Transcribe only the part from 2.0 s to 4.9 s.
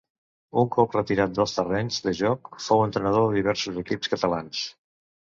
de joc fou entrenador de diversos equips catalans.